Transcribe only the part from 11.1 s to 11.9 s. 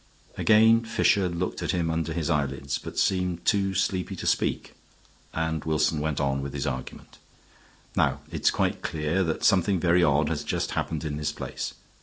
this place.